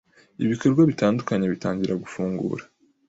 [0.45, 2.63] ibikorwa bitandukanye bitangira gufungura,